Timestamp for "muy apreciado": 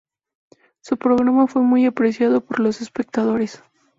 1.61-2.43